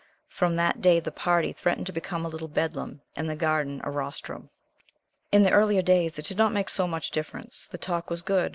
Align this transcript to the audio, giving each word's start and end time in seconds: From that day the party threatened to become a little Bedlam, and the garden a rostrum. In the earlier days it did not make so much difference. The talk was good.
From 0.29 0.55
that 0.55 0.81
day 0.81 0.99
the 0.99 1.11
party 1.11 1.53
threatened 1.53 1.85
to 1.85 1.93
become 1.93 2.25
a 2.25 2.27
little 2.27 2.47
Bedlam, 2.47 3.01
and 3.15 3.29
the 3.29 3.35
garden 3.35 3.81
a 3.83 3.91
rostrum. 3.91 4.49
In 5.31 5.43
the 5.43 5.51
earlier 5.51 5.83
days 5.83 6.17
it 6.17 6.25
did 6.25 6.37
not 6.37 6.51
make 6.51 6.69
so 6.69 6.87
much 6.87 7.11
difference. 7.11 7.67
The 7.67 7.77
talk 7.77 8.09
was 8.09 8.23
good. 8.23 8.49